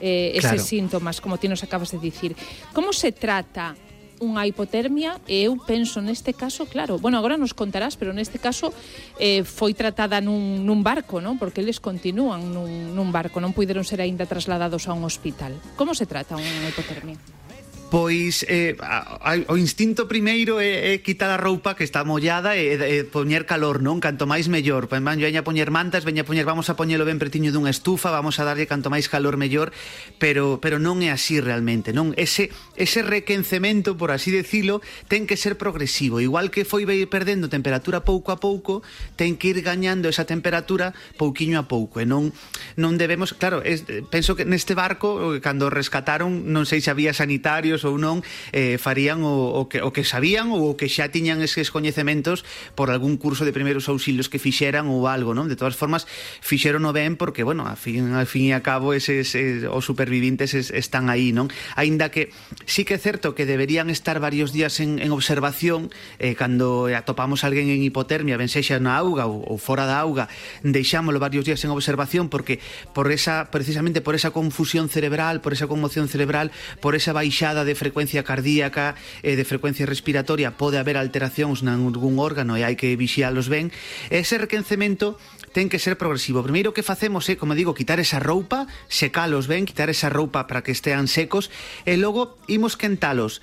eh, 0.00 0.36
eses 0.36 0.60
claro. 0.60 0.64
síntomas, 0.64 1.20
como 1.20 1.40
ti 1.40 1.48
nos 1.48 1.64
acabas 1.64 1.92
de 1.92 2.00
dicir. 2.00 2.32
Como 2.72 2.92
se 2.92 3.12
trata 3.12 3.76
unha 4.20 4.48
hipotermia 4.48 5.20
e 5.28 5.46
eu 5.46 5.56
penso 5.60 6.00
neste 6.00 6.32
caso, 6.32 6.64
claro, 6.66 6.96
bueno, 6.96 7.20
agora 7.20 7.36
nos 7.36 7.52
contarás, 7.52 7.96
pero 7.96 8.16
neste 8.16 8.40
caso 8.40 8.72
eh, 9.20 9.44
foi 9.44 9.76
tratada 9.76 10.20
nun, 10.24 10.64
nun 10.64 10.80
barco, 10.80 11.20
non? 11.20 11.36
Porque 11.36 11.60
eles 11.60 11.78
continúan 11.78 12.52
nun, 12.52 12.96
nun 12.96 13.08
barco, 13.12 13.38
non 13.38 13.52
puideron 13.52 13.84
ser 13.84 14.00
aínda 14.00 14.24
trasladados 14.24 14.88
a 14.88 14.96
un 14.96 15.04
hospital. 15.04 15.54
Como 15.76 15.92
se 15.92 16.08
trata 16.08 16.36
unha 16.36 16.68
hipotermia? 16.68 17.45
pois 17.90 18.44
eh, 18.48 18.74
a, 18.80 19.18
a, 19.22 19.38
o 19.48 19.56
instinto 19.56 20.10
primeiro 20.10 20.58
é, 20.58 20.94
é 20.94 20.98
quitar 20.98 21.30
a 21.30 21.38
roupa 21.38 21.78
que 21.78 21.86
está 21.86 22.02
mollada 22.02 22.58
e, 22.58 22.74
e 22.74 23.04
poñer 23.06 23.46
calor, 23.46 23.78
non? 23.78 24.02
Canto 24.02 24.26
máis 24.26 24.50
mellor. 24.50 24.90
Pois, 24.90 24.98
veña 25.02 25.40
a 25.40 25.46
poñer 25.46 25.70
mantas, 25.70 26.02
veña 26.02 26.26
a 26.26 26.28
poñer, 26.28 26.42
vamos 26.42 26.66
a 26.66 26.74
poñelo 26.74 27.06
ben 27.06 27.22
pretiño 27.22 27.54
dunha 27.54 27.70
estufa, 27.70 28.10
vamos 28.10 28.42
a 28.42 28.46
darlle 28.46 28.66
canto 28.66 28.90
máis 28.90 29.06
calor 29.06 29.38
mellor, 29.38 29.70
pero 30.18 30.58
pero 30.58 30.82
non 30.82 30.98
é 31.06 31.14
así 31.14 31.38
realmente, 31.38 31.94
non? 31.94 32.10
Ese 32.18 32.50
ese 32.74 33.06
requencemento, 33.06 33.94
por 33.94 34.10
así 34.10 34.34
decirlo, 34.34 34.82
ten 35.06 35.30
que 35.30 35.38
ser 35.38 35.54
progresivo. 35.54 36.18
Igual 36.18 36.50
que 36.50 36.66
foi 36.66 36.82
perdendo 37.06 37.46
temperatura 37.46 38.02
pouco 38.02 38.34
a 38.34 38.42
pouco, 38.42 38.82
ten 39.14 39.38
que 39.38 39.54
ir 39.54 39.62
gañando 39.62 40.10
esa 40.10 40.26
temperatura 40.26 40.90
pouquiño 41.14 41.62
a 41.62 41.70
pouco, 41.70 42.02
e 42.02 42.06
non 42.08 42.34
non 42.74 42.98
debemos, 42.98 43.30
claro, 43.38 43.62
es, 43.62 43.86
penso 44.10 44.34
que 44.34 44.42
neste 44.42 44.74
barco 44.74 45.38
cando 45.38 45.70
rescataron, 45.70 46.50
non 46.50 46.66
sei 46.66 46.82
se 46.82 46.90
había 46.90 47.14
sanitarios 47.14 47.75
universitarios 47.76 47.84
ou 47.84 48.00
non 48.00 48.24
eh, 48.52 48.80
farían 48.80 49.20
o, 49.24 49.60
o, 49.60 49.68
que, 49.68 49.84
o 49.84 49.92
que 49.92 50.04
sabían 50.04 50.48
ou 50.52 50.72
o 50.72 50.76
que 50.78 50.88
xa 50.88 51.12
tiñan 51.12 51.42
eses 51.44 51.68
coñecementos 51.68 52.44
por 52.72 52.88
algún 52.88 53.20
curso 53.20 53.44
de 53.44 53.52
primeiros 53.52 53.88
auxilios 53.92 54.32
que 54.32 54.40
fixeran 54.40 54.88
ou 54.88 55.04
algo, 55.10 55.36
non? 55.36 55.50
De 55.50 55.58
todas 55.58 55.76
formas, 55.76 56.08
fixeron 56.40 56.84
o 56.88 56.92
ben 56.96 57.20
porque, 57.20 57.44
bueno, 57.44 57.68
a 57.68 57.76
fin, 57.76 58.16
a 58.16 58.24
fin 58.24 58.48
e 58.48 58.54
a 58.56 58.64
cabo 58.64 58.96
eses, 58.96 59.36
es, 59.36 59.68
os 59.68 59.84
supervivintes 59.84 60.56
es, 60.56 60.72
están 60.72 61.12
aí, 61.12 61.36
non? 61.36 61.52
Aínda 61.76 62.08
que 62.08 62.32
sí 62.64 62.88
que 62.88 62.96
é 62.96 63.00
certo 63.00 63.36
que 63.36 63.44
deberían 63.44 63.92
estar 63.92 64.18
varios 64.22 64.52
días 64.54 64.80
en, 64.80 65.02
en 65.02 65.12
observación 65.12 65.92
eh, 66.18 66.34
cando 66.38 66.88
atopamos 66.88 67.44
alguén 67.44 67.68
en 67.68 67.82
hipotermia, 67.84 68.40
ben 68.40 68.48
sexa 68.48 68.80
na 68.80 68.96
auga 68.96 69.28
ou, 69.28 69.44
ou 69.44 69.56
fora 69.60 69.84
da 69.84 70.00
auga, 70.00 70.30
deixámolo 70.64 71.20
varios 71.20 71.44
días 71.44 71.60
en 71.66 71.72
observación 71.74 72.32
porque 72.32 72.62
por 72.94 73.10
esa 73.12 73.50
precisamente 73.50 74.00
por 74.00 74.14
esa 74.14 74.30
confusión 74.30 74.88
cerebral, 74.88 75.40
por 75.40 75.52
esa 75.52 75.66
conmoción 75.66 76.08
cerebral, 76.08 76.50
por 76.80 76.94
esa 76.94 77.12
baixada 77.12 77.65
de 77.66 77.74
frecuencia 77.74 78.22
cardíaca 78.22 78.94
e 79.26 79.34
de 79.34 79.44
frecuencia 79.44 79.84
respiratoria 79.84 80.54
pode 80.54 80.78
haber 80.78 80.96
alteracións 80.96 81.66
nalgún 81.66 82.16
órgano 82.22 82.54
e 82.54 82.62
hai 82.62 82.78
que 82.78 82.94
vixialos 82.94 83.50
ben, 83.50 83.74
ese 84.08 84.38
requencemento 84.38 85.18
ten 85.50 85.66
que 85.66 85.82
ser 85.82 85.98
progresivo. 85.98 86.44
Primeiro 86.44 86.76
que 86.76 86.86
facemos 86.86 87.26
é, 87.26 87.34
como 87.34 87.58
digo, 87.58 87.74
quitar 87.74 87.98
esa 87.98 88.22
roupa, 88.22 88.70
secalos 88.86 89.50
ben, 89.50 89.66
quitar 89.66 89.90
esa 89.90 90.12
roupa 90.12 90.46
para 90.46 90.62
que 90.62 90.70
estean 90.70 91.10
secos 91.10 91.50
e 91.82 91.98
logo 91.98 92.38
imos 92.46 92.78
quentalos 92.78 93.42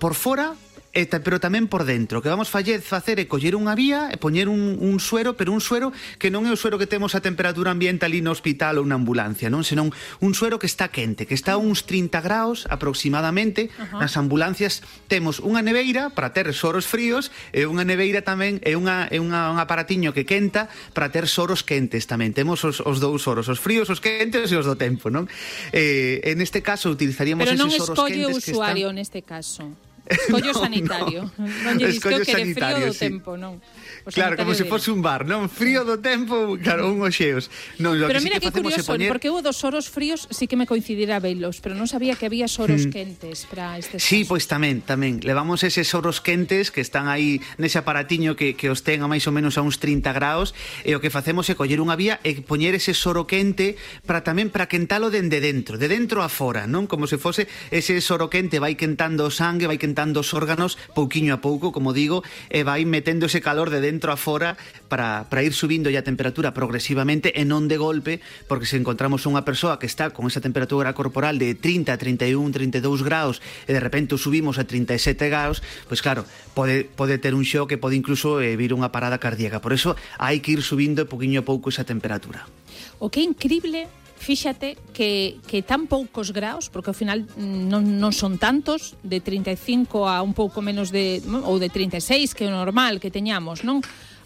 por 0.00 0.16
fora 0.16 0.56
Eh, 0.92 1.06
e, 1.06 1.20
pero 1.22 1.38
tamén 1.38 1.70
por 1.70 1.86
dentro. 1.86 2.18
O 2.18 2.22
que 2.22 2.26
vamos 2.26 2.50
fallez 2.50 2.82
facer 2.82 3.22
é 3.22 3.26
coller 3.30 3.54
unha 3.54 3.78
vía 3.78 4.10
e 4.10 4.18
poñer 4.18 4.50
un, 4.50 4.74
un 4.82 4.98
suero, 4.98 5.38
pero 5.38 5.54
un 5.54 5.62
suero 5.62 5.94
que 6.18 6.34
non 6.34 6.42
é 6.46 6.50
o 6.50 6.58
suero 6.58 6.82
que 6.82 6.90
temos 6.90 7.14
a 7.14 7.22
temperatura 7.22 7.70
ambiente 7.70 8.02
ali 8.10 8.18
no 8.18 8.34
hospital 8.34 8.82
ou 8.82 8.86
na 8.86 8.98
ambulancia, 8.98 9.46
non, 9.46 9.62
senón 9.62 9.94
un 10.18 10.32
suero 10.34 10.58
que 10.58 10.66
está 10.66 10.90
quente, 10.90 11.30
que 11.30 11.38
está 11.38 11.54
a 11.54 11.62
uns 11.62 11.86
30 11.86 12.18
graus 12.26 12.66
aproximadamente. 12.66 13.70
Uh 13.78 13.86
-huh. 13.86 14.00
Nas 14.02 14.18
ambulancias 14.18 14.82
temos 15.06 15.38
unha 15.38 15.62
neveira 15.62 16.10
para 16.10 16.34
ter 16.34 16.50
soros 16.50 16.90
fríos 16.90 17.30
e 17.54 17.70
unha 17.70 17.86
neveira 17.86 18.26
tamén 18.26 18.58
é 18.66 18.74
unha 18.74 19.06
é 19.14 19.22
unha, 19.22 19.54
un 19.54 19.62
aparatiño 19.62 20.10
que 20.10 20.26
quenta 20.26 20.66
para 20.90 21.14
ter 21.14 21.30
soros 21.30 21.62
quentes 21.62 22.10
tamén. 22.10 22.34
Temos 22.34 22.66
os, 22.66 22.82
os 22.82 22.98
dous 22.98 23.22
soros, 23.22 23.46
os 23.46 23.62
fríos, 23.62 23.86
os 23.94 24.02
quentes 24.02 24.50
e 24.50 24.56
os 24.58 24.66
do 24.66 24.74
tempo, 24.74 25.06
non? 25.06 25.30
Eh, 25.70 26.18
en 26.26 26.42
este 26.42 26.66
caso 26.66 26.90
utilizaríamos 26.90 27.46
pero 27.46 27.54
esos 27.54 27.78
soros 27.78 27.94
quentes 28.10 28.42
que 28.42 28.58
están 28.58 28.74
Pero 28.74 28.90
non 28.90 28.90
escolle 28.90 28.90
o 28.90 28.90
usuario 28.90 28.90
neste 28.90 29.22
caso. 29.22 29.70
Escollo 30.10 30.52
no, 30.54 30.58
sanitario. 30.58 31.20
No. 31.38 31.46
Non 31.46 31.74
lle 31.78 31.94
disco 31.94 32.10
que 32.10 32.26
era 32.26 32.42
frío 32.42 32.90
do 32.90 32.92
sí. 32.92 33.06
tempo, 33.06 33.38
non. 33.38 33.62
O 34.02 34.10
claro, 34.10 34.34
como 34.34 34.58
se 34.58 34.66
fose 34.66 34.90
un 34.90 35.00
bar, 35.00 35.22
non? 35.22 35.46
Frío 35.46 35.86
do 35.86 36.02
tempo, 36.02 36.58
claro, 36.58 36.90
un 36.90 36.98
oxeos. 37.06 37.46
Non, 37.78 37.94
pero 37.94 38.18
que 38.18 38.26
mira 38.26 38.42
sí 38.42 38.50
que, 38.50 38.50
que 38.50 38.60
curioso, 38.60 38.90
poñer... 38.90 39.06
porque 39.06 39.30
eu 39.30 39.38
dos 39.38 39.62
soros 39.62 39.86
fríos 39.86 40.26
sí 40.34 40.50
que 40.50 40.58
me 40.58 40.66
coincidira 40.66 41.22
velos, 41.22 41.62
pero 41.62 41.78
non 41.78 41.86
sabía 41.86 42.18
que 42.18 42.26
había 42.26 42.50
soros 42.50 42.88
mm. 42.88 42.90
quentes 42.90 43.46
para 43.46 43.78
este 43.78 44.02
Sí, 44.02 44.26
pois 44.26 44.42
pues, 44.42 44.50
tamén, 44.50 44.82
tamén. 44.82 45.22
Levamos 45.22 45.62
eses 45.62 45.86
soros 45.86 46.18
quentes 46.18 46.74
que 46.74 46.82
están 46.82 47.06
aí 47.06 47.38
nese 47.62 47.78
aparatiño 47.78 48.34
que, 48.34 48.58
que 48.58 48.66
os 48.66 48.82
ten 48.82 49.06
a 49.06 49.08
máis 49.08 49.22
ou 49.30 49.32
menos 49.36 49.54
a 49.54 49.62
uns 49.62 49.78
30 49.78 50.10
graus 50.10 50.56
e 50.82 50.96
o 50.96 51.00
que 51.00 51.14
facemos 51.14 51.46
é 51.46 51.54
coller 51.54 51.78
unha 51.78 51.94
vía 51.94 52.18
e 52.26 52.34
poñer 52.42 52.74
ese 52.74 52.98
soro 52.98 53.30
quente 53.30 53.78
para 54.02 54.26
tamén 54.26 54.50
para 54.50 54.66
quentalo 54.66 55.12
dende 55.12 55.38
dentro, 55.38 55.78
de 55.78 55.86
dentro 55.86 56.26
a 56.26 56.28
fora, 56.32 56.66
non? 56.66 56.90
Como 56.90 57.06
se 57.06 57.20
fose 57.20 57.46
ese 57.70 57.94
soro 58.02 58.26
quente 58.26 58.58
vai 58.58 58.74
quentando 58.74 59.22
o 59.22 59.30
sangue, 59.30 59.70
vai 59.70 59.78
quentando 59.78 59.99
esquentando 60.00 60.24
os 60.24 60.32
órganos 60.32 60.80
pouquiño 60.96 61.36
a 61.36 61.44
pouco, 61.44 61.76
como 61.76 61.92
digo, 61.92 62.24
e 62.48 62.64
vai 62.64 62.88
metendo 62.88 63.28
ese 63.28 63.44
calor 63.44 63.68
de 63.68 63.84
dentro 63.84 64.08
a 64.08 64.16
fora 64.16 64.56
para, 64.88 65.28
para 65.28 65.44
ir 65.44 65.52
subindo 65.52 65.92
a 65.92 66.00
temperatura 66.00 66.56
progresivamente 66.56 67.36
e 67.36 67.44
non 67.44 67.68
de 67.68 67.76
golpe, 67.76 68.24
porque 68.48 68.64
se 68.64 68.80
encontramos 68.80 69.28
unha 69.28 69.44
persoa 69.44 69.76
que 69.76 69.84
está 69.84 70.08
con 70.08 70.24
esa 70.24 70.40
temperatura 70.40 70.96
corporal 70.96 71.36
de 71.36 71.52
30, 71.52 72.00
31, 72.00 72.32
32 72.48 73.04
graus 73.04 73.44
e 73.68 73.76
de 73.76 73.80
repente 73.84 74.16
subimos 74.16 74.56
a 74.56 74.64
37 74.64 75.28
graus, 75.28 75.60
pois 75.84 76.00
pues 76.00 76.00
claro, 76.00 76.24
pode, 76.56 76.88
pode 76.88 77.20
ter 77.20 77.36
un 77.36 77.44
xoque, 77.44 77.76
pode 77.76 78.00
incluso 78.00 78.40
eh, 78.40 78.56
vir 78.56 78.72
unha 78.72 78.88
parada 78.88 79.20
cardíaca. 79.20 79.60
Por 79.60 79.76
eso 79.76 80.00
hai 80.16 80.40
que 80.40 80.56
ir 80.56 80.64
subindo 80.64 81.04
poquinho 81.04 81.44
a 81.44 81.46
pouco 81.46 81.68
esa 81.68 81.84
temperatura. 81.84 82.48
O 82.96 83.12
que 83.12 83.20
é 83.20 83.28
increíble 83.28 83.99
fíxate 84.20 84.76
que, 84.92 85.40
que 85.48 85.64
tan 85.64 85.88
poucos 85.88 86.28
graus, 86.30 86.68
porque 86.68 86.92
ao 86.92 86.96
final 86.96 87.24
mm, 87.24 87.72
non, 87.72 87.80
non 87.80 88.12
son 88.12 88.36
tantos, 88.36 88.92
de 89.00 89.24
35 89.24 90.04
a 90.04 90.20
un 90.20 90.36
pouco 90.36 90.60
menos 90.60 90.92
de, 90.92 91.24
ou 91.48 91.56
de 91.56 91.72
36, 91.72 92.36
que 92.36 92.44
é 92.44 92.48
o 92.48 92.54
normal 92.54 93.00
que 93.00 93.08
teñamos, 93.08 93.64
non? 93.64 93.80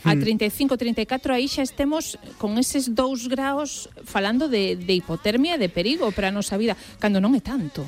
A 0.04 0.12
hmm. 0.12 0.50
35, 0.50 0.76
34, 0.76 1.32
aí 1.32 1.46
xa 1.48 1.62
estemos 1.64 2.18
con 2.36 2.58
eses 2.58 2.90
dous 2.92 3.30
graus 3.30 3.88
falando 4.04 4.50
de, 4.50 4.76
de 4.76 4.98
hipotermia 4.98 5.56
e 5.56 5.62
de 5.62 5.70
perigo 5.70 6.10
para 6.10 6.28
a 6.28 6.34
nosa 6.34 6.58
vida, 6.58 6.76
cando 6.98 7.22
non 7.22 7.32
é 7.32 7.40
tanto. 7.40 7.86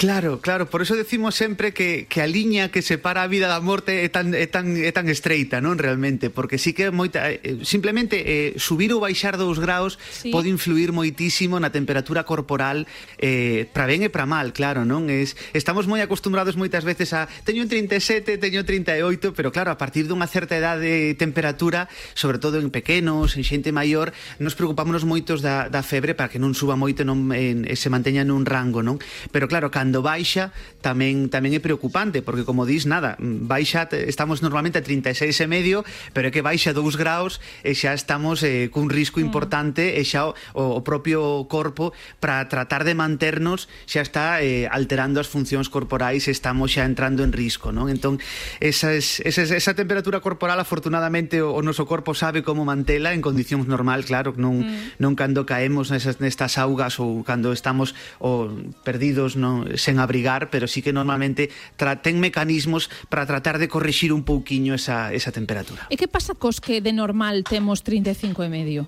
Claro, 0.00 0.40
claro, 0.40 0.70
por 0.70 0.80
eso 0.80 0.96
decimos 0.96 1.34
sempre 1.34 1.74
que, 1.74 2.06
que 2.08 2.22
a 2.22 2.26
liña 2.26 2.70
que 2.70 2.80
separa 2.80 3.22
a 3.22 3.26
vida 3.28 3.52
da 3.52 3.60
morte 3.60 4.00
é 4.00 4.08
tan, 4.08 4.32
é 4.32 4.48
tan, 4.48 4.72
é 4.80 4.88
tan 4.96 5.12
estreita, 5.12 5.60
non 5.60 5.76
realmente, 5.76 6.32
porque 6.32 6.56
sí 6.56 6.72
que 6.72 6.88
moita, 6.88 7.28
eh, 7.28 7.60
simplemente 7.68 8.16
eh, 8.24 8.56
subir 8.56 8.96
ou 8.96 9.04
baixar 9.04 9.36
dous 9.36 9.60
graus 9.60 10.00
sí. 10.08 10.32
pode 10.32 10.48
influir 10.48 10.96
moitísimo 10.96 11.60
na 11.60 11.68
temperatura 11.68 12.24
corporal 12.24 12.88
eh, 13.20 13.68
para 13.76 13.92
ben 13.92 14.00
e 14.00 14.08
para 14.08 14.24
mal, 14.24 14.56
claro, 14.56 14.88
non? 14.88 15.12
Es, 15.12 15.36
estamos 15.52 15.84
moi 15.84 16.00
acostumbrados 16.00 16.56
moitas 16.56 16.80
veces 16.80 17.12
a 17.12 17.28
teño 17.44 17.68
37, 17.68 18.40
teño 18.40 18.64
38, 18.64 19.04
pero 19.36 19.52
claro, 19.52 19.68
a 19.68 19.76
partir 19.76 20.08
dunha 20.08 20.24
certa 20.24 20.56
edade 20.56 21.12
de 21.12 21.20
temperatura, 21.20 21.92
sobre 22.16 22.40
todo 22.40 22.56
en 22.56 22.72
pequenos, 22.72 23.36
en 23.36 23.44
xente 23.44 23.68
maior, 23.68 24.16
nos 24.40 24.56
preocupámonos 24.56 25.04
moitos 25.04 25.44
da, 25.44 25.68
da 25.68 25.84
febre 25.84 26.16
para 26.16 26.32
que 26.32 26.40
non 26.40 26.56
suba 26.56 26.72
moito 26.72 27.04
non, 27.04 27.36
en, 27.36 27.68
se 27.76 27.92
manteña 27.92 28.24
nun 28.24 28.48
rango, 28.48 28.80
non? 28.80 28.96
Pero 29.28 29.44
claro, 29.44 29.68
cando 29.68 29.89
cando 29.90 30.06
baixa 30.06 30.54
tamén 30.86 31.26
tamén 31.34 31.50
é 31.50 31.60
preocupante 31.60 32.22
porque 32.22 32.46
como 32.46 32.62
dis 32.62 32.86
nada, 32.86 33.18
baixa 33.18 33.90
estamos 34.06 34.38
normalmente 34.40 34.78
a 34.78 34.86
36 34.86 35.34
e 35.34 35.46
medio, 35.50 35.82
pero 36.14 36.30
é 36.30 36.32
que 36.32 36.46
baixa 36.46 36.70
2 36.70 36.94
graus 36.94 37.42
e 37.66 37.74
xa 37.74 37.90
estamos 37.92 38.46
eh, 38.46 38.70
cun 38.70 38.86
risco 38.86 39.18
mm. 39.18 39.26
importante 39.26 39.98
e 39.98 40.02
xa 40.06 40.30
o, 40.30 40.34
o 40.54 40.80
propio 40.86 41.44
corpo 41.50 41.90
para 42.22 42.46
tratar 42.46 42.86
de 42.86 42.94
manternos 42.94 43.66
xa 43.84 44.00
está 44.00 44.40
eh, 44.40 44.70
alterando 44.70 45.18
as 45.18 45.26
funcións 45.26 45.66
corporais, 45.66 46.30
estamos 46.30 46.70
xa 46.70 46.86
entrando 46.86 47.26
en 47.26 47.34
risco, 47.34 47.74
non? 47.74 47.90
Entón, 47.90 48.22
esa, 48.62 48.94
es, 48.94 49.18
esa, 49.26 49.42
esa 49.42 49.74
temperatura 49.74 50.22
corporal 50.22 50.62
afortunadamente 50.62 51.42
o, 51.42 51.50
o 51.50 51.60
noso 51.66 51.84
corpo 51.84 52.14
sabe 52.14 52.46
como 52.46 52.62
mantela 52.62 53.10
en 53.10 53.20
condicións 53.20 53.66
normal, 53.66 54.06
claro, 54.06 54.32
non 54.38 54.62
mm. 54.62 55.02
non 55.02 55.18
cando 55.18 55.44
caemos 55.44 55.90
nesas 55.90 56.22
nestas 56.22 56.56
augas 56.56 56.96
ou 57.02 57.26
cando 57.26 57.50
estamos 57.50 57.92
o 58.16 58.48
perdidos 58.86 59.34
non 59.36 59.68
sen 59.80 59.98
abrigar, 59.98 60.52
pero 60.52 60.68
sí 60.68 60.84
que 60.84 60.92
normalmente 60.92 61.48
traten 61.80 62.20
mecanismos 62.20 62.92
para 63.08 63.24
tratar 63.24 63.58
de 63.58 63.66
corrixir 63.66 64.12
un 64.12 64.22
pouquiño 64.22 64.76
esa, 64.76 65.12
esa 65.16 65.32
temperatura. 65.32 65.88
E 65.88 65.96
que 65.96 66.06
pasa 66.06 66.36
cos 66.36 66.60
que 66.60 66.84
de 66.84 66.92
normal 66.92 67.42
temos 67.42 67.82
35 67.82 68.44
e 68.44 68.48
medio? 68.52 68.82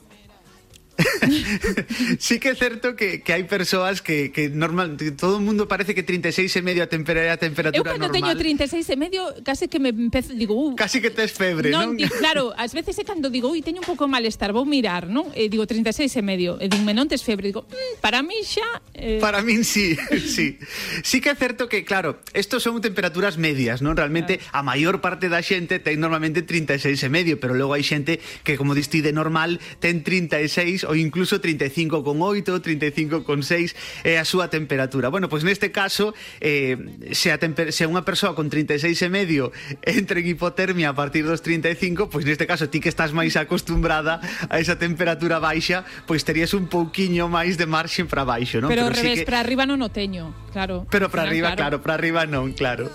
sí 2.18 2.38
que 2.38 2.52
é 2.52 2.56
certo 2.56 2.96
que, 2.96 3.22
que 3.24 3.32
hai 3.32 3.44
persoas 3.48 4.04
que, 4.04 4.30
que 4.30 4.52
normal 4.52 4.96
que 4.96 5.12
todo 5.12 5.38
o 5.38 5.42
mundo 5.42 5.66
parece 5.66 5.96
que 5.96 6.02
36 6.04 6.52
e 6.52 6.62
medio 6.62 6.82
a 6.84 6.88
temperatura 6.90 7.32
a 7.32 7.38
temperatura 7.40 7.80
Eu 7.80 7.98
cando 7.98 8.12
normal. 8.12 8.36
teño 8.36 8.68
36 8.68 8.88
e 8.88 8.96
medio 8.96 9.22
case 9.44 9.68
que 9.68 9.78
me 9.80 9.90
empezo, 9.90 10.34
digo, 10.34 10.54
uh, 10.54 10.76
casi 10.76 11.00
que 11.00 11.10
tes 11.10 11.32
febre, 11.32 11.72
non? 11.72 11.92
non? 11.92 11.96
Digo, 11.96 12.12
claro, 12.20 12.52
ás 12.56 12.76
veces 12.76 12.98
é 12.98 13.04
cando 13.04 13.32
digo, 13.32 13.48
ui, 13.48 13.64
teño 13.64 13.80
un 13.80 13.88
pouco 13.88 14.04
de 14.04 14.12
malestar, 14.12 14.52
vou 14.52 14.68
mirar, 14.68 15.08
non? 15.08 15.32
E 15.32 15.48
digo 15.48 15.64
36 15.64 16.12
e 16.12 16.22
medio, 16.22 16.60
e 16.60 16.68
dime, 16.68 16.92
non 16.92 17.08
tes 17.08 17.24
febre, 17.24 17.48
digo, 17.48 17.64
mm, 17.64 18.04
para 18.04 18.20
mí 18.20 18.36
xa 18.44 18.84
eh... 18.94 19.18
Para 19.18 19.40
min 19.40 19.64
sí, 19.64 19.96
sí. 20.34 20.60
Sí 21.02 21.24
que 21.24 21.32
é 21.32 21.36
certo 21.36 21.68
que, 21.68 21.84
claro, 21.84 22.20
estos 22.36 22.62
son 22.62 22.80
temperaturas 22.84 23.40
medias, 23.40 23.80
non? 23.80 23.96
Realmente 23.96 24.38
claro. 24.38 24.52
a 24.52 24.60
maior 24.62 24.96
parte 25.00 25.32
da 25.32 25.40
xente 25.40 25.80
ten 25.80 25.98
normalmente 25.98 26.44
36 26.44 27.00
e 27.00 27.08
medio, 27.08 27.34
pero 27.40 27.56
logo 27.56 27.72
hai 27.72 27.84
xente 27.84 28.20
que 28.44 28.60
como 28.60 28.76
diste 28.76 29.00
de 29.00 29.12
normal 29.14 29.56
ten 29.80 30.04
36 30.04 30.84
ou 30.84 30.91
ou 30.92 30.96
incluso 31.00 31.40
35,8, 31.40 32.52
35,6 32.60 33.72
é 34.04 34.20
a 34.20 34.28
súa 34.28 34.52
temperatura. 34.52 35.08
Bueno, 35.08 35.32
pois 35.32 35.40
neste 35.40 35.72
caso, 35.72 36.12
eh, 36.36 36.76
se, 37.16 37.32
a 37.32 37.40
se 37.72 37.88
unha 37.88 38.04
persoa 38.04 38.36
con 38.36 38.52
36 38.52 39.00
e 39.00 39.08
medio 39.08 39.48
entra 39.80 40.20
en 40.20 40.28
hipotermia 40.28 40.92
a 40.92 40.96
partir 40.96 41.24
dos 41.24 41.40
35, 41.40 42.12
pois 42.12 42.28
neste 42.28 42.44
caso 42.44 42.68
ti 42.68 42.84
que 42.84 42.92
estás 42.92 43.16
máis 43.16 43.40
acostumbrada 43.40 44.20
a 44.52 44.60
esa 44.60 44.76
temperatura 44.76 45.40
baixa, 45.40 45.88
pois 46.04 46.28
terías 46.28 46.52
un 46.52 46.68
pouquiño 46.68 47.32
máis 47.32 47.56
de 47.56 47.64
marxe 47.64 48.04
para 48.04 48.28
baixo, 48.28 48.60
non? 48.60 48.68
Pero, 48.68 48.92
Pero 48.92 49.00
revés, 49.00 49.16
sí 49.16 49.24
que... 49.24 49.28
para 49.32 49.40
arriba 49.40 49.64
non 49.64 49.80
o 49.80 49.88
teño, 49.88 50.36
claro. 50.52 50.84
Pero 50.92 51.08
para 51.08 51.24
arriba, 51.24 51.56
claro, 51.56 51.56
claro 51.56 51.76
para 51.80 51.94
arriba 51.96 52.28
non, 52.28 52.52
claro. 52.52 52.92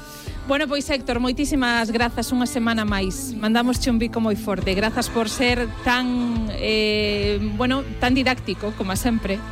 Bueno, 0.48 0.66
pois 0.66 0.90
Héctor, 0.90 1.20
moitísimas 1.20 1.92
grazas 1.92 2.32
unha 2.32 2.48
semana 2.48 2.88
máis. 2.88 3.36
Mandamos 3.36 3.84
un 3.92 4.00
bico 4.00 4.24
moi 4.24 4.40
forte. 4.40 4.72
Grazas 4.72 5.12
por 5.12 5.28
ser 5.28 5.68
tan, 5.84 6.48
eh, 6.56 7.36
bueno, 7.60 7.84
tan 8.00 8.16
didáctico, 8.16 8.72
como 8.80 8.96
sempre. 8.96 9.44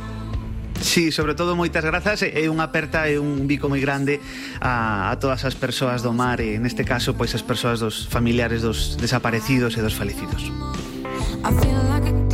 Sí, 0.80 1.12
sobre 1.12 1.36
todo 1.36 1.52
moitas 1.52 1.84
grazas 1.84 2.24
e 2.24 2.48
unha 2.48 2.72
aperta 2.72 3.12
e 3.12 3.20
un 3.20 3.44
bico 3.44 3.68
moi 3.68 3.80
grande 3.84 4.24
a, 4.56 5.12
a 5.12 5.20
todas 5.20 5.44
as 5.44 5.52
persoas 5.52 6.00
do 6.00 6.16
mar 6.16 6.40
e 6.40 6.56
neste 6.56 6.88
caso 6.88 7.12
pois 7.12 7.36
as 7.36 7.44
persoas 7.44 7.76
dos 7.84 8.08
familiares 8.08 8.64
dos 8.64 8.96
desaparecidos 8.96 9.76
e 9.76 9.84
dos 9.84 9.92
falecidos. 9.92 10.48
I 11.44 11.52
feel 11.60 11.76
like 11.92 12.25